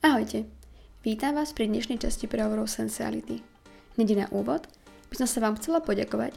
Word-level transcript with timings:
Ahojte, 0.00 0.48
vítam 1.04 1.36
vás 1.36 1.52
pri 1.52 1.68
dnešnej 1.68 2.00
časti 2.00 2.24
prehovorov 2.24 2.72
Sensuality. 2.72 3.44
Hneď 4.00 4.24
na 4.24 4.26
úvod 4.32 4.64
by 5.12 5.14
som 5.20 5.28
sa 5.28 5.44
vám 5.44 5.60
chcela 5.60 5.84
poďakovať, 5.84 6.32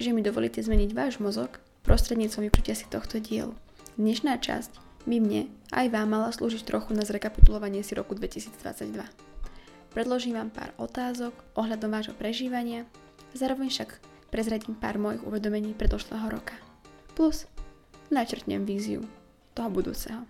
že 0.00 0.16
mi 0.16 0.24
dovolíte 0.24 0.64
zmeniť 0.64 0.96
váš 0.96 1.20
mozog 1.20 1.60
prostredníctvom 1.84 2.48
vypnutia 2.48 2.72
si 2.72 2.88
tohto 2.88 3.20
dielu. 3.20 3.52
Dnešná 4.00 4.40
časť 4.40 5.04
by 5.04 5.20
mne 5.20 5.52
aj 5.76 5.92
vám 5.92 6.08
mala 6.08 6.32
slúžiť 6.32 6.64
trochu 6.64 6.96
na 6.96 7.04
zrekapitulovanie 7.04 7.84
si 7.84 7.92
roku 7.92 8.16
2022. 8.16 8.96
Predložím 9.92 10.40
vám 10.40 10.48
pár 10.48 10.72
otázok 10.80 11.36
ohľadom 11.52 11.92
vášho 11.92 12.16
prežívania, 12.16 12.88
zároveň 13.36 13.68
však 13.68 14.00
prezradím 14.32 14.72
pár 14.72 14.96
mojich 14.96 15.20
uvedomení 15.20 15.76
predošlého 15.76 16.32
roka. 16.32 16.56
Plus 17.12 17.44
načrtnem 18.08 18.64
víziu 18.64 19.04
toho 19.52 19.68
budúceho. 19.68 20.24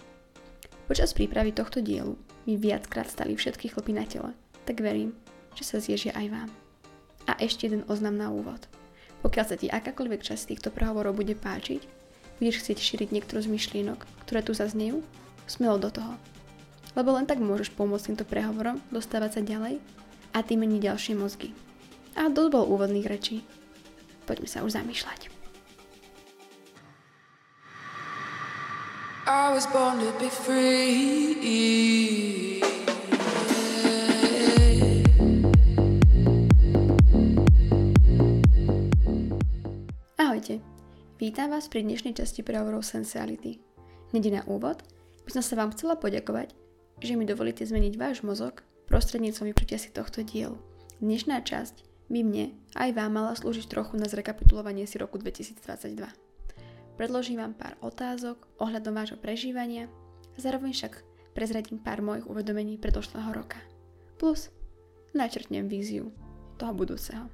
Počas 0.90 1.14
prípravy 1.14 1.54
tohto 1.54 1.78
dielu 1.78 2.18
mi 2.46 2.58
viackrát 2.58 3.06
stali 3.06 3.38
všetky 3.38 3.70
chlpy 3.70 3.92
na 3.94 4.04
tele, 4.06 4.34
tak 4.66 4.82
verím, 4.82 5.14
že 5.54 5.64
sa 5.66 5.78
zježia 5.78 6.14
aj 6.14 6.26
vám. 6.30 6.50
A 7.30 7.38
ešte 7.38 7.70
jeden 7.70 7.86
oznam 7.86 8.18
na 8.18 8.30
úvod. 8.30 8.66
Pokiaľ 9.22 9.44
sa 9.46 9.54
ti 9.54 9.70
akákoľvek 9.70 10.26
časť 10.26 10.50
týchto 10.50 10.68
prehovorov 10.74 11.14
bude 11.14 11.38
páčiť, 11.38 11.86
budeš 12.42 12.66
chcieť 12.66 12.78
šíriť 12.82 13.08
niektorú 13.14 13.38
z 13.46 13.52
myšlienok, 13.54 14.02
ktoré 14.26 14.42
tu 14.42 14.50
zaznejú, 14.50 15.06
smelo 15.46 15.78
do 15.78 15.94
toho. 15.94 16.18
Lebo 16.98 17.14
len 17.14 17.24
tak 17.24 17.38
môžeš 17.38 17.72
pomôcť 17.72 18.12
týmto 18.12 18.26
prehovorom 18.26 18.82
dostávať 18.90 19.38
sa 19.38 19.42
ďalej 19.46 19.78
a 20.34 20.38
tým 20.42 20.66
meniť 20.66 20.80
ďalšie 20.90 21.14
mozgy. 21.14 21.54
A 22.18 22.28
dosť 22.28 22.50
bol 22.52 22.68
úvodných 22.68 23.08
rečí. 23.08 23.46
Poďme 24.26 24.48
sa 24.50 24.66
už 24.66 24.74
zamýšľať. 24.76 25.41
Ahojte, 40.18 40.58
vítam 41.22 41.54
vás 41.54 41.70
pri 41.70 41.86
dnešnej 41.86 42.18
časti 42.18 42.42
prehovorov 42.42 42.82
Sensuality. 42.82 43.62
Hneď 44.10 44.42
na 44.42 44.42
úvod 44.50 44.82
by 45.22 45.30
som 45.30 45.46
sa 45.46 45.54
vám 45.54 45.70
chcela 45.70 45.94
poďakovať, 45.94 46.50
že 46.98 47.14
mi 47.14 47.22
dovolíte 47.22 47.62
zmeniť 47.62 47.94
váš 47.94 48.26
mozog 48.26 48.66
prostredníctvom 48.90 49.54
vypnutia 49.54 49.78
si 49.78 49.94
tohto 49.94 50.26
dielu. 50.26 50.58
Dnešná 50.98 51.46
časť 51.46 52.10
by 52.10 52.26
mne 52.26 52.58
aj 52.74 52.90
vám 52.90 53.22
mala 53.22 53.38
slúžiť 53.38 53.70
trochu 53.70 53.94
na 54.02 54.10
zrekapitulovanie 54.10 54.82
si 54.90 54.98
roku 54.98 55.14
2022. 55.14 56.21
Predložím 57.02 57.42
vám 57.42 57.58
pár 57.58 57.74
otázok 57.82 58.62
ohľadom 58.62 58.94
vášho 58.94 59.18
prežívania 59.18 59.90
zároveň 60.38 60.70
však 60.70 61.02
prezradím 61.34 61.82
pár 61.82 61.98
mojich 61.98 62.30
uvedomení 62.30 62.78
predošlého 62.78 63.26
roka. 63.34 63.58
Plus 64.22 64.54
načrtnem 65.10 65.66
víziu 65.66 66.14
toho 66.62 66.70
budúceho. 66.70 67.26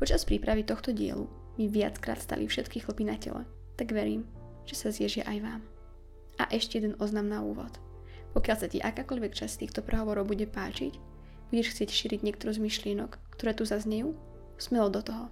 Počas 0.00 0.24
prípravy 0.24 0.64
tohto 0.64 0.96
dielu 0.96 1.28
mi 1.60 1.68
viackrát 1.68 2.24
stali 2.24 2.48
všetky 2.48 2.80
chlpy 2.80 3.04
na 3.04 3.20
tele, 3.20 3.44
tak 3.76 3.92
verím, 3.92 4.24
že 4.64 4.80
sa 4.80 4.88
zježia 4.88 5.28
aj 5.28 5.44
vám. 5.44 5.60
A 6.40 6.48
ešte 6.48 6.80
jeden 6.80 6.96
oznam 7.04 7.28
na 7.28 7.44
úvod. 7.44 7.76
Pokiaľ 8.32 8.56
sa 8.56 8.64
ti 8.64 8.80
akákoľvek 8.80 9.44
časť 9.44 9.60
týchto 9.60 9.84
prehovorov 9.84 10.24
bude 10.24 10.48
páčiť, 10.48 10.96
budeš 11.52 11.76
chcieť 11.76 11.88
šíriť 11.92 12.20
niektorú 12.24 12.56
z 12.56 12.64
myšlienok, 12.64 13.20
ktoré 13.36 13.52
tu 13.52 13.68
zaznejú, 13.68 14.16
smelo 14.56 14.88
do 14.88 15.04
toho 15.04 15.28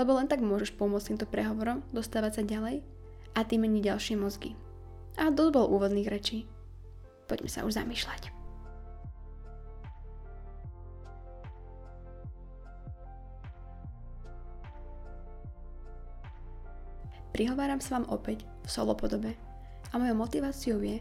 lebo 0.00 0.16
len 0.16 0.24
tak 0.24 0.40
môžeš 0.40 0.80
pomôcť 0.80 1.12
týmto 1.12 1.28
prehovorom 1.28 1.84
dostávať 1.92 2.40
sa 2.40 2.42
ďalej 2.48 2.80
a 3.36 3.44
tým 3.44 3.68
meniť 3.68 3.92
ďalšie 3.92 4.16
mozgy. 4.16 4.56
A 5.20 5.28
dosť 5.28 5.52
bol 5.52 5.68
úvodných 5.68 6.08
rečí. 6.08 6.48
Poďme 7.28 7.52
sa 7.52 7.68
už 7.68 7.76
zamýšľať. 7.76 8.32
Prihováram 17.36 17.80
sa 17.84 18.00
vám 18.00 18.08
opäť 18.08 18.48
v 18.64 18.68
solo 18.72 18.96
podobe 18.96 19.36
a 19.92 19.94
mojou 20.00 20.16
motiváciou 20.16 20.80
je, 20.80 21.00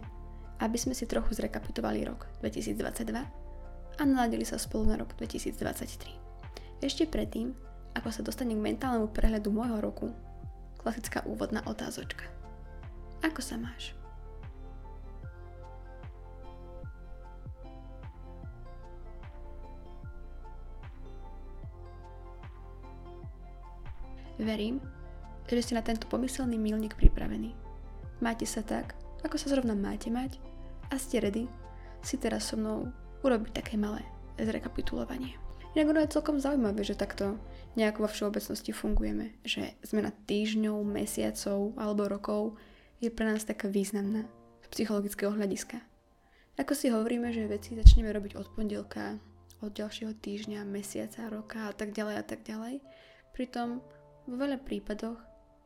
aby 0.59 0.77
sme 0.79 0.91
si 0.91 1.07
trochu 1.07 1.39
zrekapitovali 1.39 2.03
rok 2.03 2.27
2022 2.43 3.15
a 3.95 4.01
naladili 4.03 4.43
sa 4.43 4.59
spolu 4.59 4.91
na 4.91 4.95
rok 4.99 5.15
2023. 5.15 6.83
Ešte 6.83 7.03
predtým 7.07 7.68
ako 7.95 8.09
sa 8.13 8.21
dostane 8.21 8.53
k 8.53 8.61
mentálnemu 8.61 9.09
prehľadu 9.09 9.49
môjho 9.49 9.77
roku, 9.81 10.13
klasická 10.79 11.25
úvodná 11.25 11.65
otázočka. 11.65 12.25
Ako 13.25 13.43
sa 13.43 13.59
máš? 13.59 13.97
Verím, 24.39 24.79
že 25.51 25.59
ste 25.59 25.75
na 25.75 25.83
tento 25.83 26.07
pomyselný 26.07 26.55
milník 26.55 26.95
pripravení. 26.95 27.51
Máte 28.23 28.47
sa 28.47 28.63
tak, 28.63 28.95
ako 29.19 29.35
sa 29.35 29.51
zrovna 29.51 29.75
máte 29.75 30.07
mať 30.07 30.39
a 30.87 30.95
ste 30.95 31.19
ready 31.19 31.51
si 31.99 32.15
teraz 32.15 32.47
so 32.47 32.55
mnou 32.55 32.87
urobiť 33.19 33.51
také 33.51 33.75
malé 33.75 33.99
zrekapitulovanie. 34.39 35.35
Inak 35.75 35.91
ono 35.91 35.99
je 35.99 36.15
celkom 36.15 36.39
zaujímavé, 36.39 36.87
že 36.87 36.95
takto 36.95 37.35
nejako 37.77 38.05
vo 38.05 38.09
všeobecnosti 38.09 38.71
fungujeme, 38.73 39.37
že 39.45 39.77
zmena 39.85 40.09
týždňov, 40.25 40.81
mesiacov 40.81 41.77
alebo 41.77 42.09
rokov 42.09 42.41
je 42.97 43.13
pre 43.13 43.29
nás 43.29 43.45
taká 43.45 43.69
významná 43.69 44.25
z 44.65 44.67
psychologického 44.73 45.33
hľadiska. 45.33 45.77
Ako 46.59 46.75
si 46.75 46.91
hovoríme, 46.91 47.31
že 47.31 47.47
veci 47.47 47.77
začneme 47.77 48.11
robiť 48.11 48.35
od 48.35 48.47
pondelka, 48.51 49.15
od 49.63 49.71
ďalšieho 49.71 50.11
týždňa, 50.19 50.67
mesiaca, 50.67 51.31
roka 51.31 51.71
a 51.71 51.73
tak 51.75 51.95
ďalej 51.95 52.15
a 52.19 52.23
tak 52.25 52.43
ďalej, 52.43 52.83
pritom 53.31 53.79
vo 54.27 54.35
veľa 54.35 54.59
prípadoch 54.59 55.19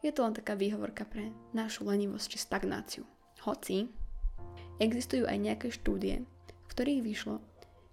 je 0.06 0.12
to 0.12 0.22
len 0.22 0.36
taká 0.36 0.54
výhovorka 0.54 1.08
pre 1.08 1.32
našu 1.56 1.88
lenivosť 1.88 2.26
či 2.30 2.38
stagnáciu. 2.38 3.04
Hoci 3.48 3.90
existujú 4.78 5.26
aj 5.26 5.38
nejaké 5.40 5.68
štúdie, 5.72 6.28
v 6.52 6.68
ktorých 6.70 7.02
vyšlo, 7.02 7.42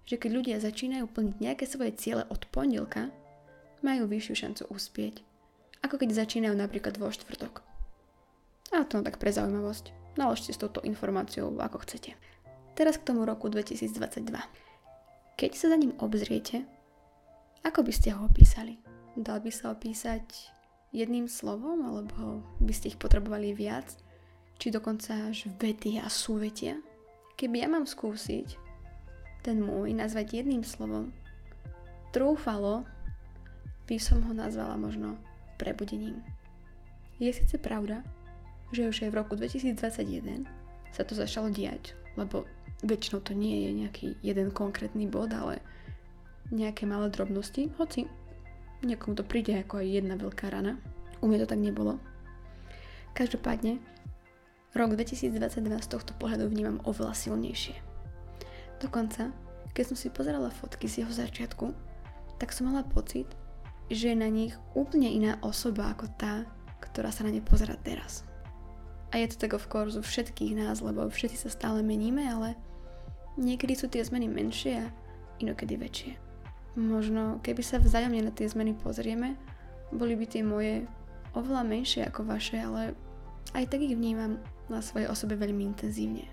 že 0.05 0.19
keď 0.19 0.29
ľudia 0.35 0.57
začínajú 0.59 1.07
plniť 1.07 1.35
nejaké 1.39 1.65
svoje 1.65 1.95
ciele 1.95 2.27
od 2.27 2.43
pondelka, 2.51 3.09
majú 3.81 4.09
vyššiu 4.09 4.33
šancu 4.37 4.63
uspieť, 4.69 5.21
ako 5.81 6.01
keď 6.01 6.25
začínajú 6.25 6.53
napríklad 6.53 6.97
vo 6.97 7.09
štvrtok. 7.09 7.65
A 8.71 8.87
to 8.87 9.03
tak 9.03 9.19
pre 9.19 9.33
zaujímavosť. 9.33 9.91
Naložte 10.15 10.55
s 10.55 10.61
touto 10.61 10.79
informáciou 10.83 11.51
ako 11.59 11.83
chcete. 11.83 12.15
Teraz 12.75 12.95
k 12.95 13.07
tomu 13.11 13.27
roku 13.27 13.51
2022. 13.51 14.31
Keď 15.35 15.51
sa 15.55 15.71
za 15.71 15.77
ním 15.79 15.91
obzriete, 15.99 16.63
ako 17.61 17.83
by 17.83 17.91
ste 17.91 18.15
ho 18.15 18.25
opísali? 18.25 18.79
Dal 19.13 19.43
by 19.43 19.51
sa 19.51 19.75
opísať 19.75 20.23
jedným 20.95 21.27
slovom, 21.27 21.83
alebo 21.83 22.43
by 22.63 22.73
ste 22.73 22.95
ich 22.95 22.99
potrebovali 22.99 23.51
viac? 23.51 23.91
Či 24.59 24.71
dokonca 24.71 25.29
až 25.31 25.51
vety 25.59 25.99
a 25.99 26.07
súvetia? 26.07 26.79
Keby 27.35 27.65
ja 27.65 27.67
mám 27.67 27.89
skúsiť 27.89 28.55
ten 29.41 29.57
môj 29.57 29.97
nazvať 29.97 30.41
jedným 30.41 30.61
slovom, 30.61 31.09
trúfalo 32.13 32.85
by 33.91 33.99
som 33.99 34.23
ho 34.23 34.31
nazvala 34.31 34.79
možno 34.79 35.19
prebudením. 35.59 36.23
Je 37.19 37.27
síce 37.35 37.59
pravda, 37.59 38.07
že 38.71 38.87
už 38.87 39.03
aj 39.03 39.09
v 39.11 39.19
roku 39.19 39.35
2021 39.35 40.47
sa 40.95 41.03
to 41.03 41.11
začalo 41.11 41.51
diať, 41.51 41.91
lebo 42.15 42.47
väčšinou 42.87 43.19
to 43.19 43.35
nie 43.35 43.67
je 43.67 43.71
nejaký 43.83 44.07
jeden 44.23 44.55
konkrétny 44.55 45.11
bod, 45.11 45.35
ale 45.35 45.59
nejaké 46.55 46.87
malé 46.87 47.11
drobnosti, 47.11 47.67
hoci 47.75 48.07
niekomu 48.79 49.11
to 49.19 49.27
príde 49.27 49.59
ako 49.59 49.83
aj 49.83 49.87
jedna 49.91 50.15
veľká 50.15 50.47
rana. 50.47 50.79
U 51.19 51.27
mňa 51.27 51.43
to 51.43 51.51
tak 51.51 51.59
nebolo. 51.59 51.99
Každopádne, 53.11 53.83
rok 54.71 54.95
2022 54.95 55.35
z 55.83 55.87
tohto 55.91 56.15
pohľadu 56.15 56.47
vnímam 56.47 56.79
oveľa 56.87 57.11
silnejšie. 57.11 57.75
Dokonca, 58.79 59.35
keď 59.75 59.83
som 59.83 59.97
si 59.99 60.07
pozerala 60.07 60.47
fotky 60.47 60.87
z 60.87 61.03
jeho 61.03 61.11
začiatku, 61.11 61.75
tak 62.39 62.55
som 62.55 62.71
mala 62.71 62.87
pocit, 62.87 63.27
že 63.91 64.15
je 64.15 64.17
na 64.17 64.31
nich 64.31 64.55
úplne 64.71 65.11
iná 65.11 65.35
osoba 65.43 65.91
ako 65.91 66.07
tá, 66.15 66.47
ktorá 66.79 67.11
sa 67.11 67.27
na 67.27 67.35
ne 67.35 67.43
pozera 67.43 67.75
teraz. 67.75 68.23
A 69.11 69.19
je 69.19 69.27
to 69.27 69.43
tak 69.43 69.51
of 69.51 69.67
course 69.67 69.99
u 69.99 70.01
všetkých 70.01 70.55
nás, 70.55 70.79
lebo 70.79 71.03
všetci 71.03 71.43
sa 71.43 71.51
stále 71.51 71.83
meníme, 71.83 72.23
ale 72.23 72.55
niekedy 73.35 73.75
sú 73.75 73.91
tie 73.91 73.99
zmeny 73.99 74.31
menšie 74.31 74.87
a 74.87 74.91
inokedy 75.43 75.75
väčšie. 75.75 76.15
Možno 76.79 77.43
keby 77.43 77.59
sa 77.59 77.83
vzájomne 77.83 78.23
na 78.23 78.31
tie 78.31 78.47
zmeny 78.47 78.71
pozrieme, 78.71 79.35
boli 79.91 80.15
by 80.15 80.25
tie 80.31 80.39
moje 80.39 80.87
oveľa 81.35 81.67
menšie 81.67 82.07
ako 82.07 82.23
vaše, 82.23 82.63
ale 82.63 82.95
aj 83.51 83.67
tak 83.67 83.83
ich 83.83 83.91
vnímam 83.91 84.39
na 84.71 84.79
svojej 84.79 85.11
osobe 85.11 85.35
veľmi 85.35 85.67
intenzívne. 85.67 86.23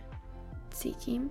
Cítim, 0.70 1.26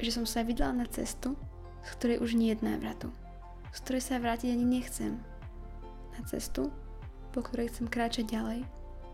že 0.00 0.08
som 0.08 0.24
sa 0.24 0.40
vydala 0.40 0.80
na 0.80 0.86
cestu, 0.88 1.36
z 1.84 1.88
ktorej 2.00 2.24
už 2.24 2.32
nie 2.32 2.56
je 2.56 2.64
návratu 2.64 3.12
z 3.72 3.78
ktorej 3.84 4.02
sa 4.04 4.20
vrátiť 4.20 4.52
ani 4.52 4.66
nechcem. 4.66 5.18
Na 6.16 6.20
cestu, 6.26 6.72
po 7.30 7.44
ktorej 7.44 7.70
chcem 7.70 7.86
kráčať 7.86 8.32
ďalej, 8.32 8.66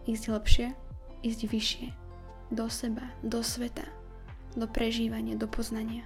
ísť 0.09 0.25
lepšie, 0.31 0.67
ísť 1.25 1.41
vyššie, 1.49 1.89
do 2.53 2.67
seba, 2.69 3.05
do 3.25 3.41
sveta, 3.41 3.85
do 4.55 4.69
prežívania, 4.69 5.35
do 5.35 5.49
poznania. 5.49 6.05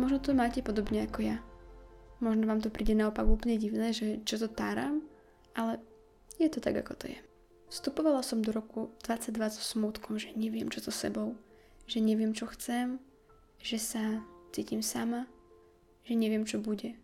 Možno 0.00 0.18
to 0.18 0.34
máte 0.34 0.58
podobne 0.64 1.06
ako 1.06 1.22
ja. 1.22 1.38
Možno 2.18 2.50
vám 2.50 2.64
to 2.64 2.72
príde 2.72 2.96
naopak 2.98 3.26
úplne 3.28 3.60
divné, 3.60 3.94
že 3.94 4.22
čo 4.26 4.40
to 4.40 4.48
táram, 4.50 5.04
ale 5.54 5.78
je 6.40 6.50
to 6.50 6.58
tak, 6.58 6.74
ako 6.80 6.98
to 6.98 7.06
je. 7.14 7.18
Vstupovala 7.70 8.22
som 8.22 8.42
do 8.42 8.50
roku 8.50 8.90
22 9.06 9.34
so 9.54 9.62
smutkom, 9.62 10.18
že 10.18 10.34
neviem, 10.34 10.66
čo 10.70 10.82
so 10.82 10.90
sebou, 10.94 11.38
že 11.86 12.02
neviem, 12.02 12.34
čo 12.34 12.46
chcem, 12.50 12.98
že 13.62 13.78
sa 13.78 14.22
cítim 14.54 14.82
sama, 14.82 15.26
že 16.06 16.14
neviem, 16.14 16.46
čo 16.46 16.62
bude. 16.62 16.94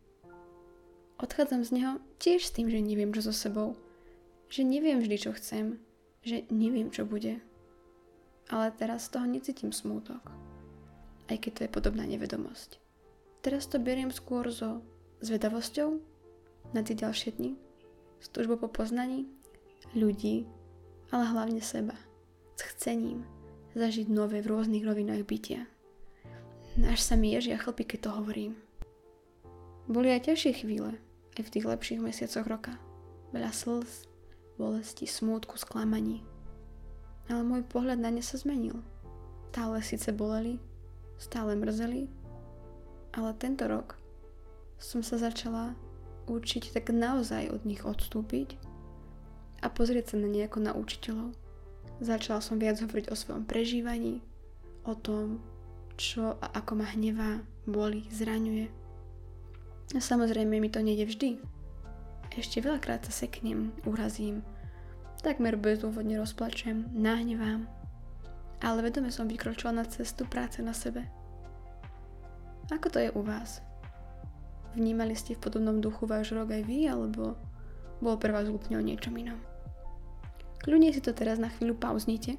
Odchádzam 1.21 1.61
z 1.69 1.71
neho 1.77 1.93
tiež 2.17 2.49
s 2.49 2.55
tým, 2.57 2.73
že 2.73 2.81
neviem, 2.81 3.13
čo 3.13 3.21
so 3.21 3.35
sebou, 3.37 3.77
že 4.49 4.65
neviem 4.65 5.05
vždy, 5.05 5.17
čo 5.21 5.37
chcem, 5.37 5.77
že 6.25 6.49
neviem, 6.49 6.89
čo 6.89 7.05
bude. 7.05 7.45
Ale 8.49 8.73
teraz 8.73 9.07
z 9.07 9.21
toho 9.21 9.29
necítim 9.29 9.69
smútok, 9.69 10.25
aj 11.29 11.37
keď 11.37 11.51
to 11.53 11.61
je 11.69 11.75
podobná 11.77 12.09
nevedomosť. 12.09 12.81
Teraz 13.45 13.69
to 13.69 13.77
beriem 13.77 14.09
skôr 14.09 14.49
so 14.49 14.81
zvedavosťou 15.21 16.01
na 16.73 16.81
tie 16.81 16.97
ďalšie 16.97 17.37
dni, 17.37 17.53
s 18.25 18.27
túžbou 18.33 18.57
po 18.57 18.73
poznaní 18.73 19.29
ľudí, 19.93 20.49
ale 21.13 21.29
hlavne 21.29 21.61
seba. 21.61 22.01
S 22.57 22.65
chcením 22.65 23.29
zažiť 23.77 24.09
nové 24.09 24.41
v 24.41 24.57
rôznych 24.57 24.89
rovinách 24.89 25.29
bytia. 25.29 25.69
Až 26.81 27.01
sa 27.01 27.13
mi 27.13 27.37
ježia 27.37 27.61
chlpy, 27.61 27.85
keď 27.85 28.09
to 28.09 28.11
hovorím. 28.17 28.57
Boli 29.85 30.13
aj 30.13 30.33
ťažšie 30.33 30.65
chvíle, 30.65 30.97
aj 31.39 31.43
v 31.47 31.53
tých 31.53 31.69
lepších 31.69 32.01
mesiacoch 32.03 32.47
roka. 32.47 32.75
Veľa 33.31 33.55
slz, 33.55 34.09
bolesti, 34.59 35.07
smútku, 35.07 35.55
sklamaní. 35.55 36.27
Ale 37.31 37.47
môj 37.47 37.63
pohľad 37.67 38.03
na 38.03 38.11
ne 38.11 38.23
sa 38.25 38.41
zmenil. 38.41 38.83
Stále 39.51 39.83
síce 39.83 40.15
boleli, 40.15 40.63
stále 41.19 41.59
mrzeli, 41.59 42.07
ale 43.15 43.35
tento 43.39 43.67
rok 43.67 43.99
som 44.79 45.03
sa 45.03 45.19
začala 45.19 45.75
učiť 46.31 46.71
tak 46.71 46.95
naozaj 46.95 47.51
od 47.51 47.67
nich 47.67 47.83
odstúpiť 47.83 48.55
a 49.61 49.67
pozrieť 49.69 50.15
sa 50.15 50.17
na 50.23 50.31
ne 50.31 50.47
ako 50.47 50.59
na 50.63 50.73
učiteľov. 50.73 51.35
Začala 52.01 52.41
som 52.41 52.57
viac 52.57 52.81
hovoriť 52.81 53.13
o 53.13 53.19
svojom 53.19 53.45
prežívaní, 53.45 54.25
o 54.89 54.97
tom, 54.97 55.43
čo 56.01 56.41
a 56.41 56.47
ako 56.57 56.81
ma 56.81 56.87
hnevá, 56.97 57.45
boli, 57.69 58.09
zraňuje. 58.09 58.80
A 59.91 59.99
samozrejme 59.99 60.63
mi 60.63 60.71
to 60.71 60.79
nejde 60.79 61.11
vždy. 61.11 61.31
Ešte 62.39 62.63
veľakrát 62.63 63.03
sa 63.03 63.11
seknem, 63.11 63.75
urazím, 63.83 64.47
takmer 65.19 65.59
bezúvodne 65.59 66.15
rozplačem, 66.15 66.87
nahnevám. 66.95 67.67
Ale 68.63 68.87
vedome 68.87 69.11
som 69.11 69.27
vykročila 69.27 69.75
na 69.75 69.83
cestu 69.83 70.23
práce 70.31 70.63
na 70.63 70.71
sebe. 70.71 71.11
Ako 72.71 72.87
to 72.87 73.03
je 73.03 73.11
u 73.11 73.23
vás? 73.27 73.59
Vnímali 74.79 75.19
ste 75.19 75.35
v 75.35 75.43
podobnom 75.43 75.83
duchu 75.83 76.07
váš 76.07 76.31
rok 76.31 76.55
aj 76.55 76.63
vy, 76.63 76.87
alebo 76.87 77.35
bol 77.99 78.15
pre 78.15 78.31
vás 78.31 78.47
úplne 78.47 78.79
o 78.79 78.87
niečom 78.87 79.19
inom? 79.19 79.43
Kľudne 80.63 80.95
si 80.95 81.03
to 81.03 81.11
teraz 81.11 81.43
na 81.43 81.51
chvíľu 81.51 81.75
pauznite 81.75 82.39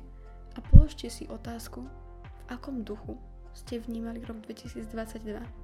a 0.56 0.64
položte 0.72 1.12
si 1.12 1.28
otázku, 1.28 1.84
v 1.84 2.40
akom 2.48 2.88
duchu 2.88 3.20
ste 3.52 3.84
vnímali 3.84 4.24
rok 4.24 4.40
2022, 4.48 5.61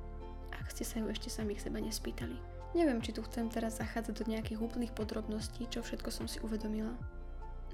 ak 0.61 0.67
ste 0.73 0.83
sa 0.83 0.99
ju 1.01 1.07
ešte 1.09 1.29
samých 1.29 1.67
seba 1.67 1.79
nespýtali. 1.81 2.37
Neviem, 2.75 2.99
či 2.99 3.15
tu 3.15 3.23
chcem 3.25 3.47
teraz 3.47 3.79
zachádzať 3.79 4.13
do 4.13 4.25
nejakých 4.27 4.59
úplných 4.61 4.93
podrobností, 4.93 5.65
čo 5.71 5.81
všetko 5.81 6.09
som 6.11 6.25
si 6.27 6.37
uvedomila. 6.43 6.93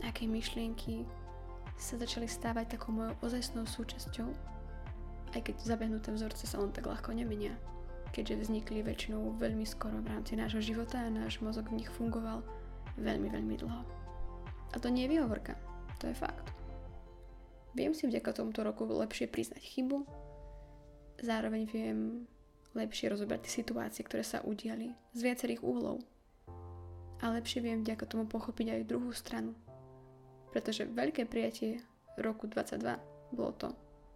Aké 0.05 0.29
myšlienky 0.29 1.03
sa 1.75 1.97
začali 1.97 2.29
stávať 2.29 2.77
takou 2.77 2.93
mojou 2.93 3.17
ozajstnou 3.25 3.65
súčasťou, 3.65 4.29
aj 5.33 5.41
keď 5.41 5.55
zabehnuté 5.65 6.13
vzorce 6.13 6.45
sa 6.45 6.61
on 6.61 6.69
tak 6.69 6.85
ľahko 6.85 7.11
nemenia 7.11 7.57
keďže 8.13 8.45
vznikli 8.45 8.85
väčšinou 8.85 9.41
veľmi 9.41 9.65
skoro 9.65 9.97
v 10.05 10.13
rámci 10.13 10.37
nášho 10.37 10.61
života 10.61 11.01
a 11.01 11.09
náš 11.09 11.41
mozog 11.41 11.73
v 11.73 11.81
nich 11.81 11.89
fungoval 11.89 12.45
veľmi, 13.01 13.33
veľmi 13.33 13.55
dlho. 13.57 13.81
A 14.69 14.75
to 14.77 14.93
nie 14.93 15.09
je 15.09 15.17
výhovorka, 15.17 15.57
to 15.97 16.13
je 16.13 16.15
fakt. 16.15 16.53
Viem 17.73 17.97
si 17.97 18.05
vďaka 18.05 18.37
tomuto 18.37 18.61
roku 18.61 18.85
lepšie 18.85 19.25
priznať 19.25 19.65
chybu, 19.65 20.05
zároveň 21.25 21.65
viem 21.65 22.29
lepšie 22.73 23.13
rozobrať 23.13 23.49
situácie, 23.49 24.01
ktoré 24.05 24.25
sa 24.25 24.41
udiali 24.41 24.93
z 25.13 25.19
viacerých 25.25 25.61
úhlov. 25.61 26.01
A 27.23 27.31
lepšie 27.31 27.63
viem 27.63 27.85
vďaka 27.85 28.03
tomu 28.09 28.27
pochopiť 28.27 28.75
aj 28.75 28.89
druhú 28.89 29.13
stranu. 29.15 29.55
Pretože 30.51 30.89
veľké 30.89 31.25
prijatie 31.29 31.81
roku 32.19 32.45
22 32.49 32.83
bolo 33.33 33.53
to, 33.55 33.69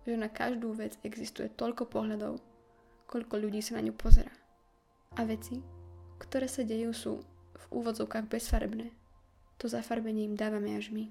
že 0.05 0.19
na 0.19 0.29
každú 0.29 0.75
vec 0.75 0.99
existuje 1.01 1.49
toľko 1.53 1.87
pohľadov, 1.87 2.41
koľko 3.07 3.35
ľudí 3.39 3.63
sa 3.63 3.79
na 3.79 3.85
ňu 3.85 3.95
pozera. 3.95 4.33
A 5.17 5.23
veci, 5.23 5.63
ktoré 6.19 6.51
sa 6.51 6.61
dejú, 6.67 6.91
sú 6.91 7.13
v 7.55 7.65
úvodzovkách 7.71 8.27
bezfarebné. 8.27 8.91
To 9.57 9.65
zafarbenie 9.65 10.29
im 10.29 10.37
dávame 10.37 10.77
až 10.77 10.93
my. 10.93 11.09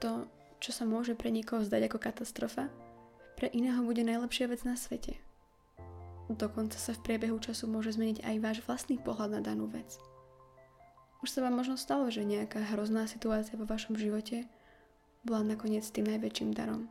To, 0.00 0.24
čo 0.60 0.72
sa 0.72 0.88
môže 0.88 1.12
pre 1.12 1.28
niekoho 1.28 1.60
zdať 1.60 1.92
ako 1.92 1.98
katastrofa, 2.00 2.72
pre 3.36 3.50
iného 3.50 3.82
bude 3.84 4.00
najlepšia 4.06 4.48
vec 4.48 4.62
na 4.64 4.78
svete. 4.78 5.23
Dokonca 6.32 6.80
sa 6.80 6.96
v 6.96 7.04
priebehu 7.04 7.36
času 7.36 7.68
môže 7.68 7.92
zmeniť 7.94 8.24
aj 8.24 8.36
váš 8.40 8.58
vlastný 8.64 8.96
pohľad 8.96 9.36
na 9.36 9.40
danú 9.44 9.68
vec. 9.68 10.00
Už 11.20 11.28
sa 11.28 11.44
vám 11.44 11.56
možno 11.56 11.76
stalo, 11.76 12.08
že 12.08 12.24
nejaká 12.24 12.60
hrozná 12.72 13.04
situácia 13.08 13.56
vo 13.56 13.68
vašom 13.68 13.96
živote 13.96 14.48
bola 15.24 15.44
nakoniec 15.44 15.84
tým 15.88 16.08
najväčším 16.08 16.52
darom. 16.52 16.88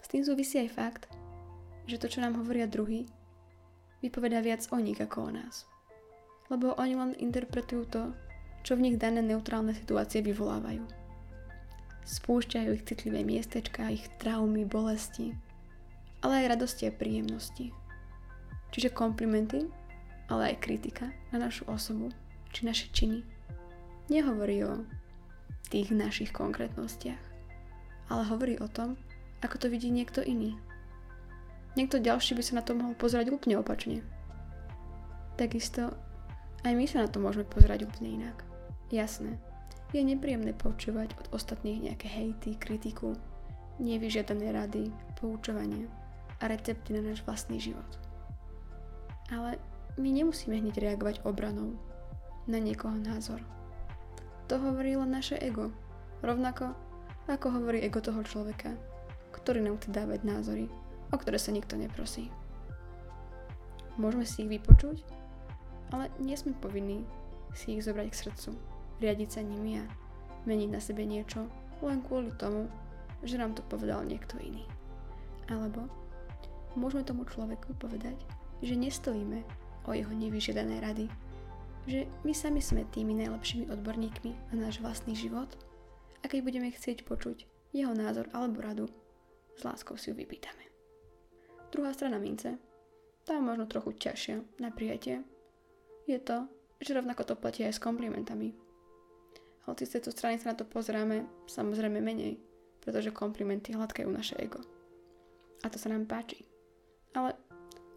S 0.00 0.08
tým 0.08 0.24
súvisí 0.24 0.60
aj 0.60 0.72
fakt, 0.72 1.02
že 1.88 2.00
to, 2.00 2.08
čo 2.08 2.24
nám 2.24 2.40
hovoria 2.40 2.68
druhý, 2.68 3.04
vypovedá 4.00 4.40
viac 4.44 4.64
o 4.72 4.78
nich 4.80 5.00
ako 5.00 5.28
o 5.28 5.30
nás. 5.32 5.68
Lebo 6.52 6.76
oni 6.76 6.94
len 6.96 7.12
interpretujú 7.16 7.84
to, 7.88 8.02
čo 8.64 8.76
v 8.76 8.88
nich 8.90 8.96
dané 9.00 9.24
neutrálne 9.24 9.72
situácie 9.72 10.20
vyvolávajú. 10.20 10.84
Spúšťajú 12.06 12.70
ich 12.76 12.86
citlivé 12.86 13.26
miestečka, 13.26 13.90
ich 13.90 14.06
traumy, 14.22 14.62
bolesti, 14.62 15.34
ale 16.22 16.44
aj 16.44 16.58
radosti 16.58 16.88
a 16.88 16.94
príjemnosti. 16.94 17.74
Čiže 18.76 18.92
komplimenty, 18.92 19.64
ale 20.28 20.52
aj 20.52 20.60
kritika 20.60 21.08
na 21.32 21.40
našu 21.40 21.64
osobu 21.64 22.12
či 22.52 22.68
naše 22.68 22.92
činy 22.92 23.24
nehovorí 24.12 24.60
o 24.68 24.84
tých 25.72 25.96
našich 25.96 26.30
konkrétnostiach, 26.30 27.24
ale 28.12 28.22
hovorí 28.28 28.60
o 28.60 28.68
tom, 28.68 29.00
ako 29.40 29.56
to 29.64 29.66
vidí 29.72 29.88
niekto 29.88 30.20
iný 30.20 30.60
niekto 31.76 32.00
ďalší 32.00 32.34
by 32.34 32.42
sa 32.42 32.58
na 32.58 32.64
to 32.64 32.72
mohol 32.72 32.96
pozerať 32.96 33.30
úplne 33.30 33.60
opačne. 33.60 34.00
Takisto 35.36 35.92
aj 36.64 36.72
my 36.72 36.88
sa 36.88 37.04
na 37.04 37.08
to 37.12 37.20
môžeme 37.20 37.44
pozerať 37.44 37.84
úplne 37.84 38.24
inak. 38.24 38.42
Jasné, 38.88 39.36
je 39.92 40.00
nepríjemné 40.00 40.56
počúvať 40.56 41.12
od 41.20 41.26
ostatných 41.36 41.92
nejaké 41.92 42.08
hejty, 42.08 42.56
kritiku, 42.56 43.14
nevyžiadané 43.76 44.50
rady, 44.56 44.88
poučovania 45.20 45.86
a 46.40 46.48
recepty 46.48 46.96
na 46.96 47.04
náš 47.04 47.20
vlastný 47.28 47.60
život. 47.60 48.05
Ale 49.32 49.58
my 49.98 50.08
nemusíme 50.12 50.54
hneď 50.58 50.78
reagovať 50.78 51.26
obranou 51.26 51.74
na 52.46 52.62
niekoho 52.62 52.94
názor. 52.94 53.42
To 54.46 54.58
hovorí 54.62 54.94
len 54.94 55.10
naše 55.10 55.34
ego, 55.42 55.74
rovnako 56.22 56.74
ako 57.26 57.50
hovorí 57.50 57.82
ego 57.82 57.98
toho 57.98 58.22
človeka, 58.22 58.70
ktorý 59.34 59.66
nám 59.66 59.82
chce 59.82 59.90
dávať 59.90 60.20
názory 60.22 60.66
o 61.12 61.16
ktoré 61.16 61.38
sa 61.38 61.54
nikto 61.54 61.78
neprosí. 61.78 62.30
Môžeme 63.96 64.26
si 64.28 64.44
ich 64.44 64.50
vypočuť, 64.50 65.00
ale 65.94 66.10
nie 66.18 66.34
sme 66.36 66.56
povinní 66.58 67.06
si 67.56 67.78
ich 67.78 67.84
zobrať 67.86 68.12
k 68.12 68.20
srdcu, 68.26 68.50
riadiť 69.00 69.28
sa 69.30 69.40
nimi 69.40 69.80
a 69.80 69.84
meniť 70.44 70.68
na 70.68 70.80
sebe 70.82 71.06
niečo 71.06 71.46
len 71.80 72.04
kvôli 72.04 72.32
tomu, 72.36 72.68
že 73.24 73.40
nám 73.40 73.56
to 73.56 73.64
povedal 73.64 74.04
niekto 74.04 74.36
iný. 74.42 74.68
Alebo 75.48 75.88
môžeme 76.76 77.06
tomu 77.06 77.24
človeku 77.24 77.72
povedať, 77.80 78.16
že 78.62 78.74
nestojíme 78.76 79.44
o 79.86 79.90
jeho 79.92 80.12
nevyžiadané 80.12 80.80
rady, 80.80 81.06
že 81.86 82.10
my 82.26 82.34
sami 82.34 82.58
sme 82.58 82.88
tými 82.90 83.14
najlepšími 83.14 83.70
odborníkmi 83.70 84.52
na 84.52 84.66
náš 84.66 84.82
vlastný 84.82 85.14
život 85.14 85.54
a 86.20 86.26
keď 86.26 86.42
budeme 86.42 86.68
chcieť 86.74 87.06
počuť 87.06 87.46
jeho 87.70 87.94
názor 87.94 88.26
alebo 88.34 88.58
radu, 88.62 88.86
s 89.54 89.62
láskou 89.62 89.94
si 89.94 90.10
ju 90.10 90.18
vypýtame. 90.18 90.66
Druhá 91.70 91.94
strana 91.94 92.18
mince, 92.18 92.58
tá 93.22 93.38
je 93.38 93.42
možno 93.42 93.70
trochu 93.70 93.94
ťažšia 93.94 94.62
na 94.62 94.70
prijatie, 94.74 95.22
je 96.06 96.18
to, 96.22 96.46
že 96.82 96.94
rovnako 96.94 97.22
to 97.26 97.34
platí 97.34 97.66
aj 97.66 97.78
s 97.78 97.82
komplimentami. 97.82 98.54
Hoci 99.66 99.82
z 99.82 99.98
tejto 99.98 100.14
strany 100.14 100.38
sa 100.38 100.54
na 100.54 100.58
to 100.58 100.62
pozeráme 100.62 101.26
samozrejme 101.50 101.98
menej, 101.98 102.38
pretože 102.78 103.10
komplimenty 103.10 103.74
hladkajú 103.74 104.06
naše 104.06 104.38
ego. 104.38 104.62
A 105.62 105.66
to 105.66 105.74
sa 105.74 105.90
nám 105.90 106.06
páči. 106.06 106.46
Ale 107.18 107.34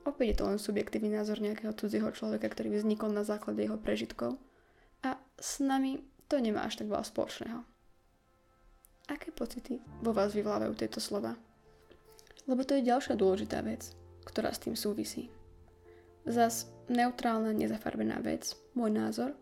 opäť 0.05 0.25
je 0.31 0.37
to 0.37 0.45
len 0.47 0.59
subjektívny 0.59 1.11
názor 1.11 1.39
nejakého 1.39 1.75
cudzieho 1.75 2.11
človeka, 2.13 2.51
ktorý 2.51 2.75
vznikol 2.79 3.11
na 3.11 3.23
základe 3.25 3.63
jeho 3.63 3.79
prežitkov 3.79 4.39
a 5.03 5.15
s 5.39 5.63
nami 5.63 6.03
to 6.29 6.37
nemá 6.37 6.67
až 6.67 6.83
tak 6.83 6.91
veľa 6.91 7.05
spoločného. 7.07 7.59
Aké 9.09 9.33
pocity 9.33 9.81
vo 10.05 10.13
vás 10.13 10.37
vyvlávajú 10.37 10.73
tieto 10.77 11.01
slova? 11.01 11.33
Lebo 12.45 12.61
to 12.61 12.77
je 12.77 12.85
ďalšia 12.85 13.17
dôležitá 13.17 13.65
vec, 13.65 13.93
ktorá 14.25 14.53
s 14.53 14.61
tým 14.61 14.77
súvisí. 14.77 15.33
Zas 16.29 16.69
neutrálna, 16.89 17.49
nezafarbená 17.55 18.21
vec, 18.21 18.53
môj 18.77 18.93
názor, 18.93 19.33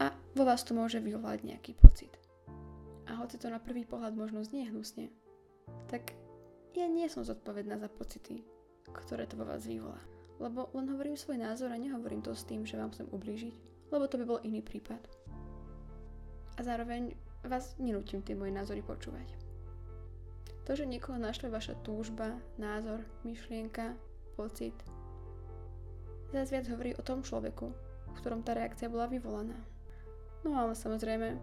a 0.00 0.16
vo 0.32 0.48
vás 0.48 0.64
to 0.64 0.72
môže 0.72 0.96
vyvolať 0.96 1.44
nejaký 1.44 1.76
pocit. 1.76 2.10
A 3.06 3.20
hoci 3.20 3.36
to 3.36 3.52
na 3.52 3.60
prvý 3.60 3.84
pohľad 3.84 4.16
možno 4.16 4.40
znie 4.40 4.66
hnusne, 4.70 5.12
tak 5.92 6.16
ja 6.72 6.88
nie 6.88 7.06
som 7.10 7.26
zodpovedná 7.26 7.76
za 7.76 7.90
pocity, 7.92 8.42
ktoré 8.92 9.26
to 9.26 9.38
vo 9.38 9.46
vás 9.46 9.66
vyvolá. 9.66 9.98
Lebo 10.40 10.72
len 10.72 10.88
hovorím 10.90 11.20
svoj 11.20 11.38
názor 11.38 11.70
a 11.70 11.78
nehovorím 11.78 12.24
to 12.24 12.32
s 12.32 12.48
tým, 12.48 12.64
že 12.64 12.80
vám 12.80 12.90
chcem 12.90 13.06
ublížiť, 13.12 13.54
lebo 13.92 14.04
to 14.08 14.16
by 14.18 14.24
bol 14.24 14.38
iný 14.42 14.64
prípad. 14.64 15.00
A 16.56 16.60
zároveň 16.64 17.12
vás 17.44 17.76
nenútim 17.80 18.20
tie 18.20 18.36
moje 18.36 18.52
názory 18.52 18.80
počúvať. 18.84 19.28
To, 20.68 20.76
že 20.76 20.88
niekoho 20.88 21.16
našle 21.16 21.48
vaša 21.48 21.74
túžba, 21.82 22.36
názor, 22.60 23.02
myšlienka, 23.24 23.96
pocit, 24.36 24.76
zás 26.30 26.52
viac 26.52 26.68
hovorí 26.70 26.94
o 26.94 27.02
tom 27.02 27.26
človeku, 27.26 27.66
v 28.14 28.18
ktorom 28.20 28.46
tá 28.46 28.54
reakcia 28.54 28.86
bola 28.92 29.10
vyvolaná. 29.10 29.56
No 30.46 30.56
ale 30.56 30.72
samozrejme, 30.72 31.36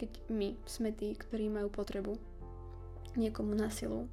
keď 0.00 0.10
my 0.32 0.58
sme 0.66 0.90
tí, 0.90 1.14
ktorí 1.14 1.46
majú 1.52 1.70
potrebu 1.70 2.18
niekomu 3.14 3.54
na 3.54 3.70
silu 3.70 4.10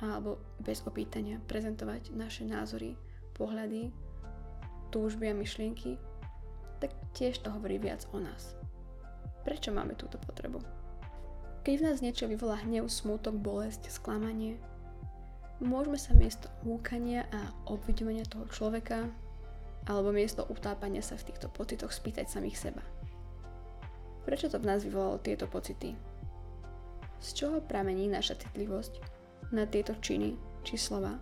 alebo 0.00 0.36
bez 0.60 0.84
opýtania 0.84 1.40
prezentovať 1.48 2.12
naše 2.12 2.44
názory, 2.44 2.96
pohľady, 3.36 3.92
túžby 4.92 5.32
a 5.32 5.34
myšlienky, 5.36 5.96
tak 6.80 6.92
tiež 7.16 7.40
to 7.40 7.48
hovorí 7.48 7.80
viac 7.80 8.04
o 8.12 8.20
nás. 8.20 8.56
Prečo 9.44 9.72
máme 9.72 9.96
túto 9.96 10.20
potrebu? 10.20 10.60
Keď 11.64 11.74
v 11.80 11.86
nás 11.86 11.98
niečo 12.04 12.30
vyvolá 12.30 12.62
hnev, 12.62 12.86
smútok, 12.86 13.34
bolesť, 13.40 13.90
sklamanie, 13.90 14.60
môžeme 15.58 15.98
sa 15.98 16.12
miesto 16.14 16.46
húkania 16.62 17.24
a 17.32 17.50
obvidovania 17.66 18.28
toho 18.28 18.46
človeka 18.52 19.08
alebo 19.86 20.10
miesto 20.10 20.42
utápania 20.50 21.00
sa 21.00 21.14
v 21.14 21.30
týchto 21.32 21.46
pocitoch 21.50 21.94
spýtať 21.94 22.26
samých 22.26 22.58
seba. 22.58 22.82
Prečo 24.26 24.50
to 24.50 24.58
v 24.58 24.66
nás 24.66 24.82
vyvolalo 24.82 25.22
tieto 25.22 25.46
pocity? 25.46 25.94
Z 27.22 27.28
čoho 27.32 27.62
pramení 27.62 28.10
naša 28.10 28.34
citlivosť 28.42 29.15
na 29.52 29.66
tieto 29.66 29.94
činy 29.98 30.34
či 30.66 30.74
slova? 30.78 31.14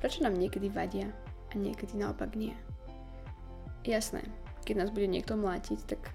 Prečo 0.00 0.24
nám 0.24 0.38
niekedy 0.38 0.72
vadia 0.72 1.12
a 1.50 1.54
niekedy 1.54 1.98
naopak 1.98 2.32
nie? 2.34 2.56
Jasné, 3.84 4.24
keď 4.64 4.74
nás 4.86 4.90
bude 4.92 5.08
niekto 5.08 5.36
mlátiť, 5.36 5.78
tak 5.88 6.12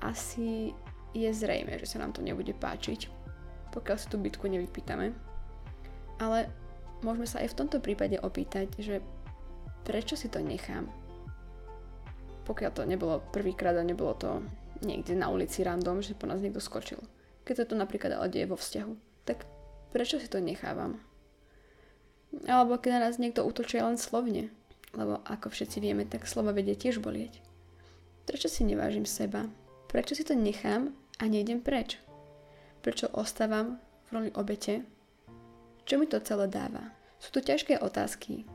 asi 0.00 0.72
je 1.12 1.30
zrejme, 1.32 1.76
že 1.76 1.86
sa 1.88 2.00
nám 2.00 2.14
to 2.16 2.24
nebude 2.24 2.52
páčiť, 2.56 3.10
pokiaľ 3.74 3.96
si 3.98 4.06
tú 4.08 4.16
bitku 4.16 4.46
nevypýtame. 4.48 5.12
Ale 6.20 6.52
môžeme 7.00 7.26
sa 7.26 7.40
aj 7.40 7.52
v 7.52 7.58
tomto 7.64 7.78
prípade 7.80 8.20
opýtať, 8.20 8.72
že 8.78 9.00
prečo 9.84 10.14
si 10.14 10.28
to 10.28 10.40
nechám? 10.40 10.88
Pokiaľ 12.44 12.70
to 12.72 12.82
nebolo 12.88 13.24
prvýkrát 13.32 13.76
a 13.76 13.84
nebolo 13.84 14.12
to 14.16 14.30
niekde 14.84 15.16
na 15.16 15.28
ulici 15.28 15.60
random, 15.64 16.00
že 16.00 16.16
po 16.16 16.28
nás 16.28 16.40
niekto 16.40 16.60
skočil. 16.60 17.00
Keď 17.44 17.54
sa 17.56 17.68
to 17.68 17.74
napríklad 17.76 18.16
ale 18.16 18.32
deje 18.32 18.48
vo 18.48 18.56
vzťahu, 18.56 18.92
tak 19.24 19.44
prečo 19.90 20.18
si 20.18 20.26
to 20.26 20.38
nechávam? 20.42 20.98
Alebo 22.46 22.78
keď 22.78 22.90
na 22.98 23.00
nás 23.10 23.18
niekto 23.18 23.42
útočí 23.42 23.82
len 23.82 23.98
slovne, 23.98 24.54
lebo 24.94 25.22
ako 25.26 25.50
všetci 25.50 25.78
vieme, 25.82 26.06
tak 26.06 26.30
slova 26.30 26.54
vedie 26.54 26.78
tiež 26.78 27.02
bolieť. 27.02 27.42
Prečo 28.26 28.46
si 28.46 28.62
nevážim 28.62 29.06
seba? 29.06 29.50
Prečo 29.90 30.14
si 30.14 30.22
to 30.22 30.38
nechám 30.38 30.94
a 31.18 31.26
nejdem 31.26 31.58
preč? 31.58 31.98
Prečo 32.80 33.10
ostávam 33.10 33.82
v 34.06 34.08
roli 34.14 34.30
obete? 34.38 34.86
Čo 35.84 35.98
mi 35.98 36.06
to 36.06 36.22
celé 36.22 36.46
dáva? 36.46 36.94
Sú 37.18 37.34
to 37.34 37.42
ťažké 37.42 37.82
otázky, 37.82 38.46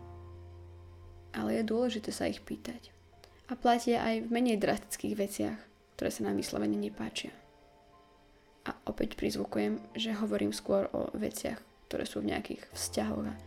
ale 1.36 1.60
je 1.60 1.68
dôležité 1.68 2.10
sa 2.16 2.32
ich 2.32 2.40
pýtať. 2.40 2.90
A 3.52 3.60
platia 3.60 4.02
aj 4.02 4.26
v 4.26 4.34
menej 4.34 4.58
drastických 4.58 5.14
veciach, 5.20 5.60
ktoré 6.00 6.10
sa 6.10 6.26
nám 6.26 6.40
vyslovene 6.40 6.80
nepáčia. 6.80 7.30
Opäť 8.86 9.18
prizvukujem, 9.18 9.82
že 9.98 10.14
hovorím 10.14 10.54
skôr 10.54 10.86
o 10.94 11.10
veciach, 11.18 11.58
ktoré 11.90 12.06
sú 12.06 12.22
v 12.22 12.30
nejakých 12.34 12.62
vzťahoch 12.70 13.26
a 13.26 13.38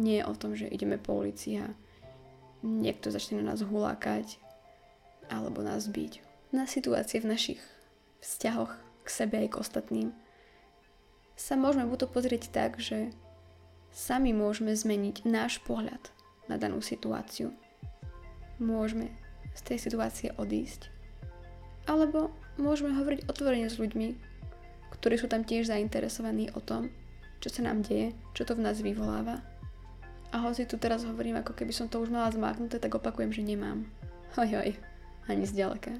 nie 0.00 0.24
o 0.24 0.32
tom, 0.32 0.56
že 0.56 0.68
ideme 0.68 0.96
po 0.96 1.20
ulici 1.20 1.60
a 1.60 1.68
niekto 2.64 3.12
začne 3.12 3.40
na 3.40 3.52
nás 3.52 3.60
hulákať 3.60 4.40
alebo 5.28 5.60
nás 5.60 5.88
byť. 5.88 6.24
Na 6.56 6.64
situácie 6.64 7.20
v 7.20 7.28
našich 7.32 7.60
vzťahoch 8.24 8.72
k 9.04 9.08
sebe 9.08 9.36
aj 9.44 9.48
k 9.52 9.58
ostatným 9.60 10.08
sa 11.36 11.60
môžeme 11.60 11.84
buď 11.84 12.08
to 12.08 12.08
pozrieť 12.08 12.42
tak, 12.48 12.80
že 12.80 13.12
sami 13.92 14.32
môžeme 14.32 14.72
zmeniť 14.72 15.28
náš 15.28 15.60
pohľad 15.60 16.00
na 16.48 16.56
danú 16.56 16.80
situáciu. 16.80 17.52
Môžeme 18.56 19.12
z 19.52 19.60
tej 19.60 19.78
situácie 19.80 20.32
odísť 20.40 20.88
alebo 21.86 22.34
môžeme 22.58 22.92
hovoriť 22.92 23.30
otvorene 23.30 23.70
s 23.70 23.78
ľuďmi, 23.78 24.08
ktorí 24.94 25.18
sú 25.18 25.26
tam 25.26 25.42
tiež 25.42 25.70
zainteresovaní 25.70 26.50
o 26.54 26.60
tom, 26.62 26.90
čo 27.42 27.48
sa 27.50 27.66
nám 27.66 27.82
deje, 27.82 28.14
čo 28.32 28.46
to 28.46 28.54
v 28.54 28.64
nás 28.64 28.78
vyvoláva. 28.82 29.42
A 30.34 30.42
hoci 30.42 30.66
tu 30.66 30.76
teraz 30.76 31.06
hovorím, 31.06 31.40
ako 31.40 31.54
keby 31.54 31.72
som 31.72 31.86
to 31.86 32.02
už 32.02 32.10
mala 32.10 32.28
zmáknuté, 32.30 32.82
tak 32.82 32.94
opakujem, 32.98 33.30
že 33.30 33.46
nemám. 33.46 33.86
Oj, 34.36 34.58
oj, 34.58 34.70
ani 35.30 35.44
zďaleka. 35.46 35.94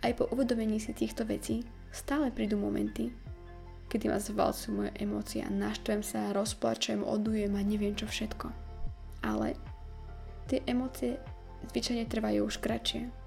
Aj 0.00 0.12
po 0.16 0.24
uvedomení 0.32 0.80
si 0.80 0.96
týchto 0.96 1.28
vecí 1.28 1.66
stále 1.92 2.32
prídu 2.32 2.56
momenty, 2.56 3.12
kedy 3.90 4.06
ma 4.08 4.22
zvalcujú 4.22 4.70
moje 4.72 4.92
emócie 4.96 5.42
a 5.42 5.50
naštvem 5.50 6.00
sa, 6.00 6.32
rozplačem, 6.32 7.02
odujem 7.02 7.52
a 7.58 7.62
neviem 7.66 7.92
čo 7.92 8.06
všetko. 8.06 8.48
Ale 9.26 9.58
tie 10.48 10.64
emócie 10.64 11.20
zvyčajne 11.68 12.08
trvajú 12.08 12.46
už 12.48 12.62
kratšie 12.62 13.20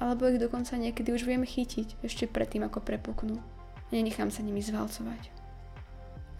alebo 0.00 0.32
ich 0.32 0.40
dokonca 0.40 0.80
niekedy 0.80 1.12
už 1.12 1.28
viem 1.28 1.44
chytiť 1.44 2.00
ešte 2.00 2.24
predtým, 2.24 2.64
ako 2.64 2.80
prepuknú. 2.80 3.36
Nenechám 3.90 4.30
sa 4.30 4.46
nimi 4.46 4.62
zvalcovať. 4.62 5.34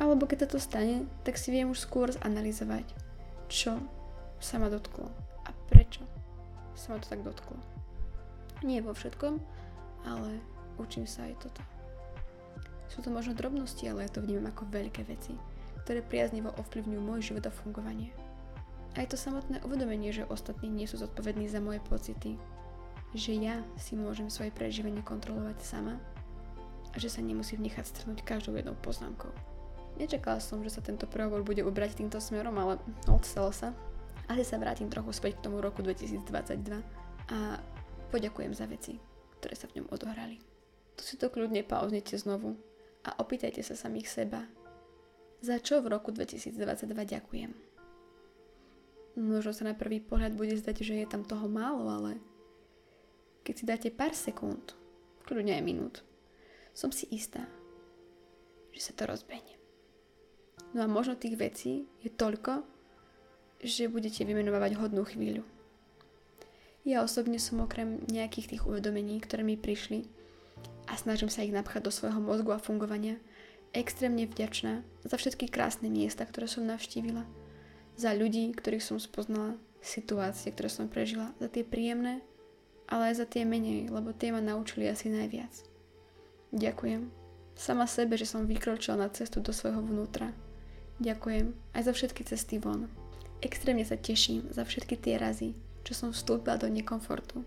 Alebo 0.00 0.25
keď 0.25 0.49
to 0.49 0.62
stane, 0.62 1.04
tak 1.26 1.37
si 1.37 1.52
viem 1.52 1.69
už 1.69 1.83
skôr 1.85 2.09
zanalizovať, 2.14 2.87
čo 3.50 3.76
sa 4.40 4.57
ma 4.57 4.73
dotklo 4.73 5.11
a 5.45 5.50
prečo 5.69 6.07
sa 6.73 6.97
ma 6.97 7.02
to 7.02 7.12
tak 7.12 7.21
dotklo. 7.21 7.59
Nie 8.64 8.80
vo 8.80 8.97
všetkom, 8.97 9.37
ale 10.09 10.40
učím 10.80 11.04
sa 11.04 11.28
aj 11.28 11.37
toto. 11.45 11.62
Sú 12.88 13.04
to 13.04 13.12
možno 13.12 13.37
drobnosti, 13.37 13.85
ale 13.85 14.09
ja 14.09 14.11
to 14.11 14.25
vnímam 14.25 14.49
ako 14.49 14.66
veľké 14.73 15.04
veci, 15.04 15.37
ktoré 15.85 16.00
priaznivo 16.00 16.54
ovplyvňujú 16.57 17.00
môj 17.02 17.21
život 17.21 17.45
a 17.47 17.52
fungovanie. 17.52 18.11
Aj 18.99 19.07
to 19.07 19.14
samotné 19.14 19.62
uvedomenie, 19.62 20.11
že 20.11 20.26
ostatní 20.26 20.66
nie 20.66 20.88
sú 20.88 20.99
zodpovední 20.99 21.47
za 21.47 21.62
moje 21.62 21.78
pocity, 21.87 22.35
že 23.14 23.37
ja 23.38 23.62
si 23.78 23.95
môžem 23.95 24.26
svoje 24.26 24.50
prežívanie 24.50 25.02
kontrolovať 25.02 25.62
sama 25.62 25.99
a 26.90 26.97
že 26.99 27.09
sa 27.11 27.23
nemusím 27.23 27.62
nechať 27.62 27.87
strhnúť 27.87 28.26
každou 28.26 28.59
jednou 28.59 28.75
poznámkou. 28.78 29.30
Nečakala 30.00 30.40
som, 30.40 30.64
že 30.64 30.73
sa 30.73 30.82
tento 30.82 31.04
prehovor 31.04 31.44
bude 31.44 31.61
ubrať 31.61 32.00
týmto 32.00 32.18
smerom, 32.23 32.56
ale 32.56 32.80
odstalo 33.11 33.52
sa. 33.52 33.76
Asi 34.30 34.47
sa 34.47 34.56
vrátim 34.56 34.87
trochu 34.87 35.11
späť 35.12 35.38
k 35.38 35.50
tomu 35.50 35.59
roku 35.61 35.82
2022 35.82 36.25
a 37.30 37.59
poďakujem 38.09 38.52
za 38.54 38.64
veci, 38.70 38.97
ktoré 39.42 39.54
sa 39.59 39.66
v 39.68 39.82
ňom 39.82 39.90
odohrali. 39.90 40.38
Tu 40.97 41.02
si 41.04 41.14
to 41.18 41.28
kľudne 41.28 41.66
pauznite 41.66 42.14
znovu 42.16 42.56
a 43.04 43.16
opýtajte 43.18 43.61
sa 43.61 43.75
samých 43.75 44.09
seba, 44.09 44.47
za 45.40 45.56
čo 45.56 45.80
v 45.80 45.88
roku 45.88 46.12
2022 46.12 46.56
ďakujem. 47.16 47.50
Možno 49.18 49.50
sa 49.50 49.66
na 49.66 49.75
prvý 49.75 49.99
pohľad 49.99 50.37
bude 50.38 50.54
zdať, 50.54 50.76
že 50.85 50.94
je 51.02 51.06
tam 51.09 51.26
toho 51.26 51.50
málo, 51.50 51.88
ale 51.90 52.20
keď 53.42 53.54
si 53.56 53.64
dáte 53.66 53.88
pár 53.90 54.14
sekúnd, 54.14 54.76
kľudne 55.26 55.56
aj 55.56 55.64
minút, 55.64 55.94
som 56.80 56.88
si 56.88 57.04
istá, 57.12 57.44
že 58.72 58.80
sa 58.80 58.96
to 58.96 59.04
rozbehne. 59.04 59.60
No 60.72 60.80
a 60.80 60.88
možno 60.88 61.12
tých 61.12 61.37
vecí 61.37 61.84
je 62.00 62.08
toľko, 62.08 62.64
že 63.60 63.92
budete 63.92 64.25
vymenovať 64.25 64.80
hodnú 64.80 65.04
chvíľu. 65.04 65.44
Ja 66.88 67.04
osobne 67.04 67.37
som 67.37 67.60
okrem 67.60 68.00
nejakých 68.08 68.56
tých 68.56 68.62
uvedomení, 68.64 69.20
ktoré 69.20 69.44
mi 69.44 69.60
prišli 69.60 70.08
a 70.88 70.96
snažím 70.96 71.28
sa 71.28 71.44
ich 71.44 71.52
napchať 71.52 71.84
do 71.84 71.92
svojho 71.92 72.16
mozgu 72.16 72.56
a 72.56 72.62
fungovania, 72.62 73.20
extrémne 73.76 74.25
vďačná 74.25 74.80
za 75.04 75.20
všetky 75.20 75.52
krásne 75.52 75.92
miesta, 75.92 76.25
ktoré 76.25 76.49
som 76.49 76.64
navštívila, 76.64 77.28
za 78.00 78.16
ľudí, 78.16 78.56
ktorých 78.56 78.80
som 78.80 78.96
spoznala, 78.96 79.60
situácie, 79.84 80.49
ktoré 80.56 80.72
som 80.72 80.88
prežila, 80.88 81.37
za 81.37 81.52
tie 81.52 81.60
príjemné 81.60 82.25
ale 82.90 83.14
aj 83.14 83.22
za 83.22 83.26
tie 83.30 83.46
menej, 83.46 83.87
lebo 83.87 84.10
tie 84.10 84.34
ma 84.34 84.42
naučili 84.42 84.90
asi 84.90 85.06
najviac. 85.08 85.69
Ďakujem. 86.50 87.07
Sama 87.54 87.87
sebe, 87.87 88.19
že 88.19 88.26
som 88.26 88.49
vykročila 88.49 88.99
na 88.99 89.09
cestu 89.12 89.38
do 89.38 89.54
svojho 89.54 89.78
vnútra. 89.85 90.35
Ďakujem 90.99 91.54
aj 91.76 91.83
za 91.87 91.92
všetky 91.95 92.26
cesty 92.26 92.59
von. 92.59 92.90
Extrémne 93.40 93.87
sa 93.87 93.97
teším 93.97 94.50
za 94.52 94.66
všetky 94.66 94.99
tie 94.99 95.16
razy, 95.16 95.54
čo 95.87 95.95
som 95.95 96.11
vstúpila 96.11 96.61
do 96.61 96.69
nekomfortu. 96.69 97.40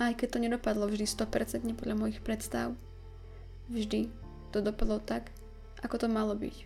A 0.00 0.10
aj 0.12 0.24
keď 0.24 0.28
to 0.32 0.42
nedopadlo 0.42 0.88
vždy 0.88 1.04
100% 1.04 1.62
podľa 1.78 1.96
mojich 1.96 2.20
predstav, 2.24 2.74
vždy 3.70 4.10
to 4.50 4.58
dopadlo 4.64 4.98
tak, 4.98 5.30
ako 5.84 6.00
to 6.00 6.08
malo 6.08 6.32
byť. 6.32 6.56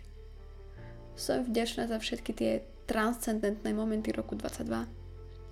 Som 1.19 1.43
vďačná 1.43 1.91
za 1.91 1.99
všetky 1.99 2.31
tie 2.31 2.51
transcendentné 2.87 3.75
momenty 3.75 4.15
roku 4.15 4.33
22, 4.39 4.87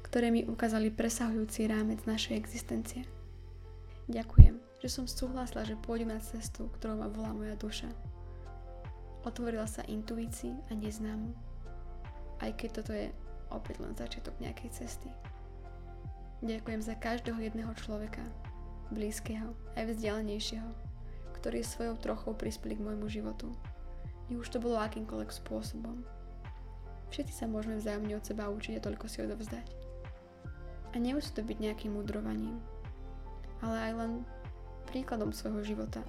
ktoré 0.08 0.32
mi 0.34 0.48
ukázali 0.48 0.89
presahujúci 0.89 1.70
rámec 1.70 2.03
našej 2.10 2.36
existencie. 2.36 3.06
Ďakujem, 4.10 4.68
že 4.79 4.88
som 4.88 5.03
súhlasila, 5.03 5.67
že 5.67 5.79
pôjdem 5.83 6.12
na 6.15 6.24
cestu, 6.24 6.71
ktorou 6.79 7.03
ma 7.03 7.12
volá 7.12 7.36
moja 7.36 7.55
duša. 7.59 7.91
Otvorila 9.27 9.67
sa 9.67 9.83
intuícii 9.83 10.55
a 10.71 10.74
neznámu. 10.75 11.36
Aj 12.39 12.51
keď 12.55 12.69
toto 12.79 12.95
je 12.95 13.12
opäť 13.51 13.83
len 13.83 13.91
začiatok 14.00 14.31
nejakej 14.39 14.71
cesty. 14.71 15.12
Ďakujem 16.39 16.79
za 16.79 16.95
každého 16.95 17.36
jedného 17.36 17.75
človeka, 17.75 18.24
blízkeho 18.95 19.51
aj 19.75 19.91
vzdialenejšieho, 19.91 20.71
ktorí 21.36 21.59
svojou 21.59 22.00
trochou 22.00 22.31
prispeli 22.31 22.79
k 22.79 22.86
môjmu 22.88 23.12
životu. 23.12 23.51
I 24.31 24.39
už 24.39 24.48
to 24.55 24.63
bolo 24.63 24.79
akýmkoľvek 24.79 25.36
spôsobom. 25.36 26.00
Všetci 27.12 27.33
sa 27.33 27.45
môžeme 27.50 27.75
vzájomne 27.75 28.15
od 28.15 28.24
seba 28.24 28.48
učiť 28.48 28.79
a 28.79 28.86
toľko 28.88 29.05
si 29.12 29.19
odovzdať. 29.25 29.67
A 30.93 30.95
nemusí 30.95 31.36
to 31.36 31.43
byť 31.43 31.57
nejakým 31.59 31.91
mudrovaním, 31.91 32.55
ale 33.59 33.91
aj 33.91 33.93
len 34.00 34.12
príkladom 34.89 35.29
svojho 35.29 35.62
života. 35.62 36.01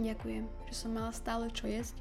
Ďakujem, 0.00 0.48
že 0.66 0.74
som 0.74 0.96
mala 0.96 1.12
stále 1.12 1.52
čo 1.52 1.68
jesť 1.68 1.94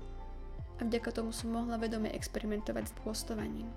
a 0.79 0.87
vďaka 0.87 1.11
tomu 1.13 1.35
som 1.35 1.53
mohla 1.53 1.77
vedome 1.77 2.09
experimentovať 2.09 2.89
s 2.89 2.93
pôstovaním. 3.03 3.69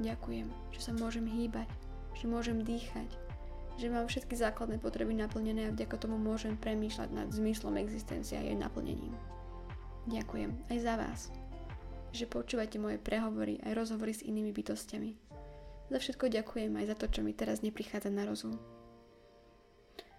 Ďakujem, 0.00 0.48
že 0.72 0.80
sa 0.80 0.92
môžem 0.96 1.26
hýbať, 1.26 1.68
že 2.16 2.30
môžem 2.30 2.62
dýchať, 2.62 3.10
že 3.76 3.90
mám 3.90 4.06
všetky 4.06 4.38
základné 4.38 4.78
potreby 4.78 5.18
naplnené 5.18 5.68
a 5.68 5.74
vďaka 5.74 5.98
tomu 5.98 6.16
môžem 6.16 6.54
premýšľať 6.54 7.10
nad 7.10 7.28
zmyslom 7.34 7.74
existencie 7.76 8.38
a 8.38 8.46
jej 8.46 8.56
naplnením. 8.56 9.12
Ďakujem 10.06 10.50
aj 10.70 10.78
za 10.78 10.94
vás, 10.94 11.20
že 12.14 12.30
počúvate 12.30 12.78
moje 12.78 13.02
prehovory 13.02 13.58
aj 13.66 13.74
rozhovory 13.74 14.14
s 14.14 14.22
inými 14.22 14.54
bytostiami. 14.54 15.10
Za 15.92 15.98
všetko 16.00 16.32
ďakujem 16.32 16.72
aj 16.80 16.86
za 16.90 16.96
to, 16.96 17.06
čo 17.12 17.20
mi 17.20 17.36
teraz 17.36 17.60
neprichádza 17.60 18.08
na 18.08 18.24
rozum. 18.24 18.56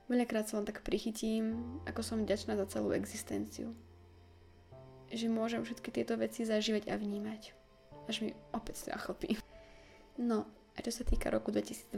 Veľakrát 0.06 0.46
sa 0.46 0.62
len 0.62 0.70
tak 0.70 0.86
prichytím, 0.86 1.58
ako 1.90 2.06
som 2.06 2.22
vďačná 2.22 2.54
za 2.54 2.66
celú 2.70 2.94
existenciu. 2.94 3.74
Že 5.10 5.34
môžem 5.34 5.62
všetky 5.66 5.90
tieto 5.90 6.14
veci 6.18 6.46
zažívať 6.46 6.94
a 6.94 6.96
vnímať. 6.98 7.58
Až 8.06 8.22
mi 8.22 8.38
opäť 8.54 8.86
sa 8.86 9.02
chlpí. 9.02 9.42
No, 10.22 10.46
a 10.76 10.80
čo 10.80 10.94
sa 10.94 11.04
týka 11.04 11.34
roku 11.34 11.50
2023, 11.50 11.92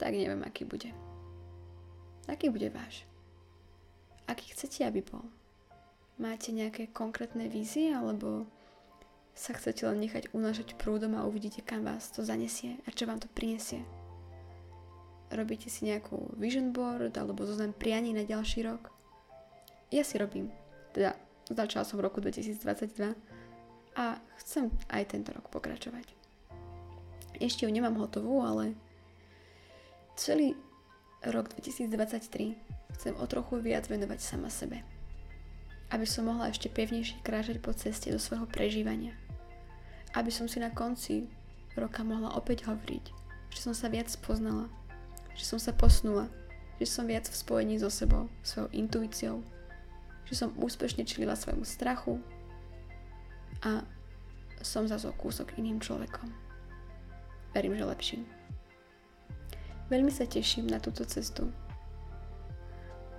tak 0.00 0.12
neviem, 0.16 0.40
aký 0.42 0.64
bude. 0.64 0.90
Aký 2.24 2.48
bude 2.48 2.72
váš? 2.72 3.04
Aký 4.24 4.48
chcete, 4.56 4.88
aby 4.88 5.04
bol? 5.04 5.28
Máte 6.16 6.54
nejaké 6.54 6.88
konkrétne 6.88 7.50
vízie 7.50 7.92
alebo 7.92 8.48
sa 9.34 9.52
chcete 9.52 9.82
len 9.84 9.98
nechať 10.00 10.30
unášať 10.30 10.78
prúdom 10.78 11.18
a 11.18 11.26
uvidíte, 11.26 11.60
kam 11.60 11.84
vás 11.84 12.08
to 12.14 12.22
zanesie 12.22 12.78
a 12.86 12.94
čo 12.94 13.04
vám 13.04 13.18
to 13.18 13.28
prinesie. 13.34 13.82
Robíte 15.32 15.72
si 15.72 15.88
nejakú 15.88 16.36
vision 16.36 16.72
board 16.72 17.14
alebo 17.16 17.46
zoznam 17.48 17.72
prianí 17.72 18.12
na 18.12 18.24
ďalší 18.26 18.66
rok? 18.66 18.92
Ja 19.88 20.04
si 20.04 20.18
robím. 20.20 20.52
Teda 20.92 21.16
začala 21.48 21.86
som 21.86 22.00
v 22.00 22.06
roku 22.06 22.20
2022 22.20 23.14
a 23.94 24.04
chcem 24.42 24.72
aj 24.90 25.02
tento 25.10 25.30
rok 25.32 25.48
pokračovať. 25.48 26.06
Ešte 27.38 27.66
ju 27.66 27.70
nemám 27.70 27.98
hotovú, 27.98 28.42
ale 28.42 28.78
celý 30.14 30.54
rok 31.24 31.50
2023 31.56 32.94
chcem 32.94 33.14
o 33.18 33.24
trochu 33.26 33.58
viac 33.58 33.90
venovať 33.90 34.20
sama 34.22 34.50
sebe 34.52 34.94
aby 35.94 36.06
som 36.10 36.26
mohla 36.26 36.50
ešte 36.50 36.66
pevnejšie 36.66 37.22
kráčať 37.22 37.62
po 37.62 37.70
ceste 37.70 38.10
do 38.10 38.18
svojho 38.18 38.50
prežívania. 38.50 39.14
Aby 40.18 40.34
som 40.34 40.50
si 40.50 40.58
na 40.58 40.74
konci 40.74 41.30
roka 41.78 42.02
mohla 42.02 42.34
opäť 42.34 42.66
hovoriť, 42.66 43.04
že 43.54 43.58
som 43.62 43.74
sa 43.74 43.86
viac 43.86 44.10
spoznala, 44.10 44.66
že 45.34 45.44
som 45.44 45.58
sa 45.58 45.74
posnula, 45.74 46.30
že 46.78 46.86
som 46.88 47.06
viac 47.06 47.26
v 47.26 47.36
spojení 47.36 47.76
so 47.78 47.90
sebou, 47.90 48.30
svojou 48.40 48.70
intuíciou, 48.72 49.36
že 50.26 50.34
som 50.34 50.56
úspešne 50.56 51.04
čilila 51.04 51.36
svojmu 51.36 51.62
strachu 51.62 52.18
a 53.62 53.84
som 54.64 54.88
zase 54.88 55.10
kúsok 55.18 55.58
iným 55.60 55.78
človekom. 55.82 56.30
Verím, 57.52 57.76
že 57.76 57.84
lepším. 57.84 58.22
Veľmi 59.92 60.10
sa 60.10 60.24
teším 60.24 60.66
na 60.66 60.80
túto 60.80 61.04
cestu. 61.04 61.52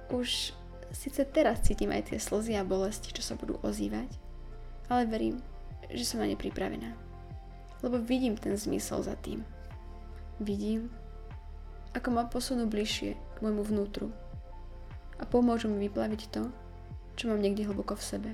Už 0.09 0.51
Sice 0.95 1.27
teraz 1.27 1.59
cítim 1.59 1.91
aj 1.91 2.07
tie 2.07 2.19
slzy 2.23 2.55
a 2.55 2.63
bolesti, 2.63 3.11
čo 3.11 3.19
sa 3.19 3.35
budú 3.35 3.59
ozývať, 3.67 4.07
ale 4.87 5.03
verím, 5.09 5.43
že 5.91 6.07
som 6.07 6.23
na 6.23 6.29
ne 6.29 6.39
pripravená. 6.39 6.95
Lebo 7.83 7.99
vidím 7.99 8.39
ten 8.39 8.55
zmysel 8.55 9.03
za 9.03 9.19
tým. 9.19 9.43
Vidím, 10.39 10.87
ako 11.95 12.11
ma 12.11 12.27
posunú 12.27 12.67
bližšie 12.67 13.15
k 13.15 13.37
môjmu 13.39 13.63
vnútru 13.63 14.11
a 15.15 15.23
pomôžu 15.23 15.71
mi 15.71 15.87
vyplaviť 15.87 16.21
to, 16.27 16.51
čo 17.15 17.31
mám 17.31 17.39
niekde 17.39 17.63
hlboko 17.63 17.95
v 17.95 18.03
sebe. 18.03 18.29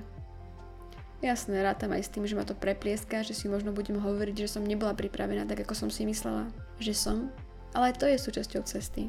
Jasné, 1.22 1.62
rátam 1.62 1.94
aj 1.94 2.02
s 2.02 2.10
tým, 2.10 2.26
že 2.26 2.34
ma 2.34 2.42
to 2.42 2.58
preplieska, 2.58 3.22
že 3.22 3.30
si 3.30 3.46
možno 3.46 3.70
budem 3.70 3.94
hovoriť, 3.94 4.34
že 4.42 4.58
som 4.58 4.66
nebola 4.66 4.90
pripravená 4.90 5.46
tak, 5.46 5.62
ako 5.62 5.86
som 5.86 5.90
si 5.94 6.02
myslela, 6.02 6.50
že 6.82 6.90
som, 6.90 7.30
ale 7.78 7.94
aj 7.94 8.02
to 8.02 8.10
je 8.10 8.18
súčasťou 8.18 8.66
cesty. 8.66 9.06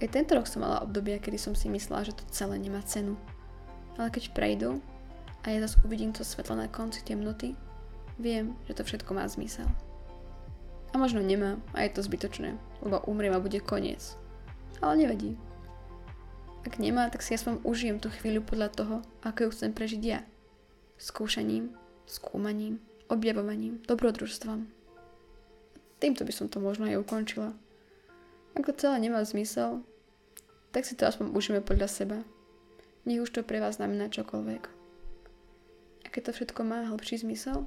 Aj 0.00 0.08
tento 0.08 0.32
rok 0.32 0.48
som 0.48 0.64
mala 0.64 0.80
obdobia, 0.80 1.20
kedy 1.20 1.36
som 1.36 1.52
si 1.52 1.68
myslela, 1.68 2.08
že 2.08 2.16
to 2.16 2.24
celé 2.32 2.56
nemá 2.56 2.80
cenu. 2.88 3.20
Ale 4.00 4.08
keď 4.08 4.32
prejdú 4.32 4.80
a 5.44 5.52
ja 5.52 5.60
zase 5.60 5.76
uvidím 5.84 6.16
to 6.16 6.24
svetlo 6.24 6.56
na 6.56 6.72
konci 6.72 7.04
temnoty, 7.04 7.52
viem, 8.16 8.56
že 8.64 8.72
to 8.72 8.82
všetko 8.82 9.12
má 9.12 9.28
zmysel. 9.28 9.68
A 10.90 10.96
možno 10.96 11.20
nemá 11.20 11.60
a 11.76 11.84
je 11.84 11.92
to 11.92 12.00
zbytočné, 12.00 12.56
lebo 12.82 13.00
umriem 13.06 13.32
a 13.32 13.42
bude 13.42 13.62
koniec. 13.62 14.18
Ale 14.82 14.98
nevadí. 14.98 15.38
Ak 16.62 16.78
nemá, 16.78 17.10
tak 17.10 17.22
si 17.22 17.34
aspoň 17.34 17.62
užijem 17.66 17.98
tú 17.98 18.10
chvíľu 18.10 18.42
podľa 18.46 18.68
toho, 18.70 18.96
ako 19.26 19.46
ju 19.46 19.50
chcem 19.54 19.70
prežiť 19.74 20.02
ja. 20.02 20.20
Skúšaním, 20.98 21.74
skúmaním, 22.06 22.78
objavovaním, 23.10 23.82
dobrodružstvom. 23.86 24.70
Týmto 25.98 26.22
by 26.22 26.32
som 26.34 26.46
to 26.50 26.62
možno 26.62 26.86
aj 26.90 26.98
ukončila. 27.02 27.54
Ako 28.58 28.74
celé 28.74 28.98
nemá 29.02 29.22
zmysel, 29.22 29.82
tak 30.70 30.86
si 30.86 30.94
to 30.94 31.06
aspoň 31.06 31.34
užíme 31.34 31.60
podľa 31.62 31.88
seba. 31.90 32.18
Nech 33.06 33.22
už 33.22 33.34
to 33.34 33.40
pre 33.42 33.58
vás 33.58 33.82
znamená 33.82 34.06
čokoľvek. 34.10 34.62
A 36.02 36.06
keď 36.10 36.30
to 36.30 36.32
všetko 36.38 36.60
má 36.62 36.86
hĺbší 36.86 37.22
zmysel, 37.22 37.66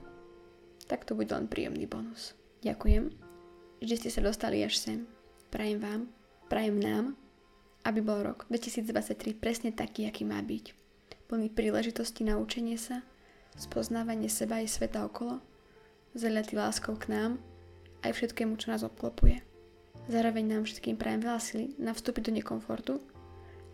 tak 0.87 1.03
to 1.03 1.17
bude 1.17 1.31
len 1.31 1.51
príjemný 1.51 1.89
bonus. 1.89 2.37
Ďakujem, 2.63 3.24
že 3.85 4.01
ste 4.01 4.09
sa 4.09 4.21
dostali 4.25 4.65
až 4.65 4.81
sem. 4.81 4.99
Prajem 5.53 5.77
vám, 5.77 6.01
prajem 6.49 6.77
nám, 6.81 7.05
aby 7.85 8.01
bol 8.01 8.25
rok 8.25 8.49
2023 8.49 9.37
presne 9.37 9.69
taký, 9.69 10.09
aký 10.09 10.25
má 10.25 10.41
byť. 10.41 10.73
Plný 11.29 11.53
príležitosti 11.53 12.25
na 12.25 12.41
učenie 12.41 12.81
sa, 12.81 13.05
spoznávanie 13.53 14.29
seba 14.29 14.61
aj 14.61 14.73
sveta 14.73 15.05
okolo, 15.05 15.37
zaliatý 16.17 16.57
láskou 16.57 16.97
k 16.97 17.13
nám, 17.13 17.31
aj 18.01 18.13
všetkému, 18.13 18.57
čo 18.57 18.73
nás 18.73 18.81
obklopuje. 18.81 19.41
Zároveň 20.05 20.45
nám 20.45 20.69
všetkým 20.69 20.97
prajem 20.97 21.25
veľa 21.25 21.41
sily 21.41 21.65
na 21.81 21.93
vstúpiť 21.93 22.29
do 22.29 22.31
nekomfortu, 22.37 22.93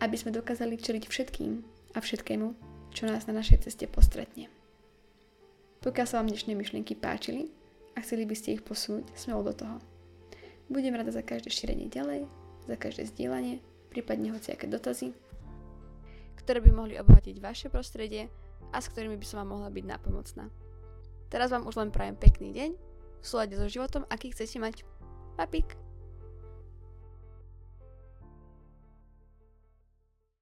aby 0.00 0.16
sme 0.16 0.32
dokázali 0.32 0.80
čeliť 0.80 1.04
všetkým 1.08 1.52
a 1.92 1.98
všetkému, 2.00 2.46
čo 2.92 3.04
nás 3.08 3.28
na 3.28 3.36
našej 3.36 3.68
ceste 3.68 3.84
postretne. 3.84 4.48
Pokiaľ 5.84 6.06
sa 6.08 6.20
vám 6.20 6.32
dnešné 6.32 6.56
myšlienky 6.56 6.96
páčili 6.96 7.52
a 7.96 8.00
chceli 8.00 8.24
by 8.24 8.34
ste 8.36 8.56
ich 8.56 8.62
posunúť, 8.64 9.12
smelo 9.12 9.44
do 9.44 9.52
toho. 9.52 9.91
Budem 10.70 10.94
rada 10.94 11.10
za 11.10 11.22
každé 11.22 11.50
šírenie 11.50 11.90
ďalej, 11.90 12.26
za 12.66 12.76
každé 12.78 13.10
zdieľanie, 13.10 13.58
prípadne 13.90 14.30
hociaké 14.30 14.70
dotazy, 14.70 15.10
ktoré 16.38 16.62
by 16.62 16.70
mohli 16.70 16.94
obohatiť 16.98 17.36
vaše 17.42 17.66
prostredie 17.70 18.30
a 18.70 18.78
s 18.78 18.90
ktorými 18.90 19.18
by 19.18 19.26
som 19.26 19.42
vám 19.42 19.58
mohla 19.58 19.70
byť 19.70 19.84
nápomocná. 19.84 20.46
Teraz 21.28 21.50
vám 21.50 21.66
už 21.66 21.80
len 21.80 21.90
prajem 21.90 22.16
pekný 22.16 22.52
deň, 22.52 22.70
v 23.22 23.26
súlade 23.26 23.54
so 23.54 23.70
životom, 23.70 24.02
aký 24.10 24.34
chcete 24.34 24.58
mať. 24.58 24.82
Papík! 25.38 25.81